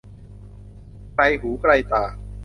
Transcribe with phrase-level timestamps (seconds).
[1.13, 2.03] ไกลหูไกลตา